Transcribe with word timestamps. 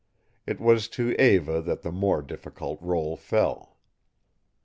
It 0.47 0.59
was 0.59 0.87
to 0.97 1.11
Eva 1.21 1.61
that 1.61 1.83
the 1.83 1.91
more 1.91 2.23
difficult 2.23 2.81
role 2.81 3.15
fell. 3.15 3.77